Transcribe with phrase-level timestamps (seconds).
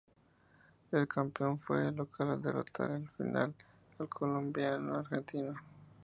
[0.91, 3.55] El campeón fue el local al derrotar en la final
[3.99, 5.53] al combinado de Argentina.